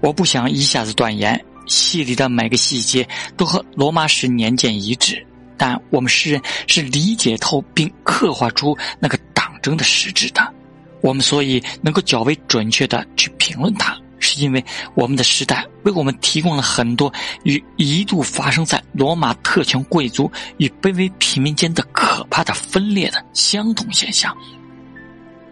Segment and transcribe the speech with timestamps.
[0.00, 3.06] 我不想一下子断言，戏里的每个细节
[3.36, 5.24] 都和罗马史年鉴一致，
[5.56, 10.54] 但我们诗人是理解透并刻画出那个党争的实质的。
[11.02, 14.62] 我们所以能够较为准确的去评论它，是因为
[14.94, 17.12] 我们的时代为我们提供了很多
[17.44, 24.36] 与一度发生在罗马特权贵族与卑微平民间的可怕的分裂的相同现象。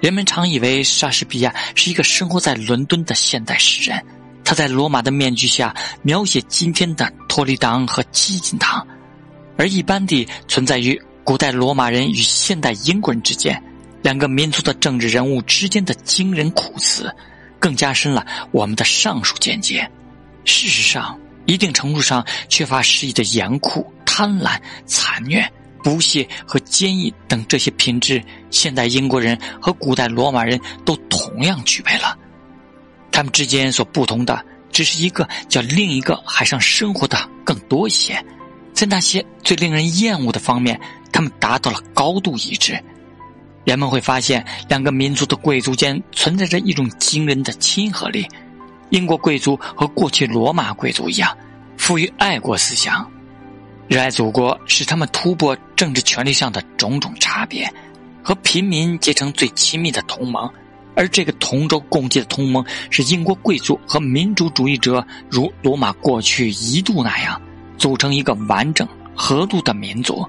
[0.00, 4.02] 人们常以为莎士比亚是一个生活在伦敦的现代诗人，
[4.44, 8.86] 他在罗马的面具下描写今天的托利党和激进党，
[9.56, 13.60] 而一般地存在于古代罗马人与现代英国人之间。
[14.02, 17.10] 两个民族的政治人物之间的惊人苦词，
[17.58, 19.90] 更加深了我们的上述见解。
[20.44, 25.50] 事实上，一定程度上缺乏诗意的严酷、贪婪、残虐、
[25.82, 32.14] 不屑和坚毅等这些品质，现代英国人和古代罗马人都同样具备了。
[33.14, 38.20] 他们之间所不同的，只是一个叫另一个海上生活的更多一些。
[38.72, 40.78] 在那些最令人厌恶的方面，
[41.12, 42.76] 他们达到了高度一致。
[43.64, 48.26] 人们会发现，两个民族的贵族间存在着一种惊人的亲和力。
[48.90, 51.38] 英国贵族和过去罗马贵族一样，
[51.76, 53.08] 富于爱国思想，
[53.86, 57.72] 热爱祖国使他们突破政治权力上的种种差别，
[58.24, 60.52] 和平民结成最亲密的同盟。
[60.96, 67.40] 而这个同舟共济的同盟，是英国贵族和民主主义者如罗马过去一度那样，
[67.76, 70.24] 组成一个完整合度的民族。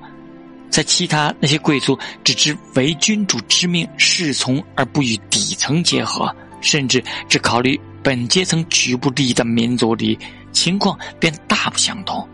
[0.70, 10.20] 在其他那些贵族只知为君主之命侍从而不与底层结合，甚至只考虑本阶层局部利益的民族里，
[10.52, 12.28] 情况便大不相同。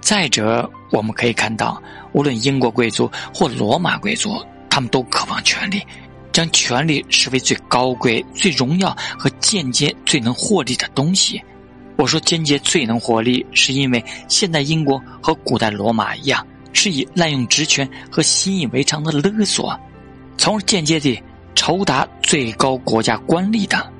[0.00, 1.80] 再者，我们可以看到，
[2.12, 5.80] 无论英国贵族或罗马贵族，他们都渴望权力，
[6.38, 11.42] 将权力视为最高贵、最荣耀和间接最能获利的东西。
[11.96, 16.46] 我说间接最能获利，是因为现代英国和古代罗马一样。
[16.72, 19.76] 是以滥用职权和习以为常的勒索，
[20.36, 21.20] 从而间接地
[21.56, 23.92] 酬答最高国家官吏的。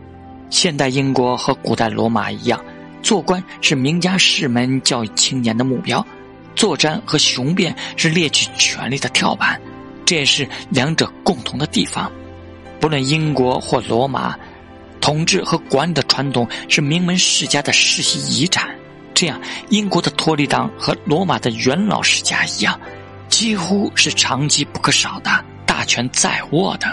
[0.49, 2.65] 现代英国和古代罗马一样，
[3.03, 6.07] 做官是名家士门教育青年的目标，
[6.55, 9.61] 作战和雄辩是猎取权力的跳板。
[10.05, 12.09] 这也是两者共同的地方。
[12.81, 14.37] 不论英国或罗马，
[15.00, 18.69] 统治和管理的传统是名门世家的世袭遗产。
[19.15, 19.41] 这样，
[19.71, 22.78] 英国的托利党和罗马的元老世家一样，
[23.28, 26.87] 几乎是长期不可少的大权在握的。